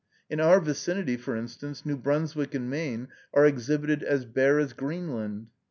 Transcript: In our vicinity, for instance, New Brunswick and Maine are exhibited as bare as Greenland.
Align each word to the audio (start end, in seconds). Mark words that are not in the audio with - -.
In 0.31 0.39
our 0.39 0.59
vicinity, 0.59 1.15
for 1.15 1.35
instance, 1.35 1.85
New 1.85 1.95
Brunswick 1.95 2.55
and 2.55 2.67
Maine 2.67 3.09
are 3.35 3.45
exhibited 3.45 4.01
as 4.01 4.25
bare 4.25 4.57
as 4.57 4.73
Greenland. 4.73 5.49